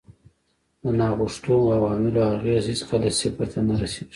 [0.83, 4.03] د ناغوښتو عواملو اغېز هېڅکله صفر ته نه رسیږي.